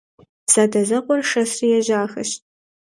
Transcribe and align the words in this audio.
Задэзэкъуэр 0.51 1.21
шэсри 1.29 1.67
ежьахэщ. 1.77 2.31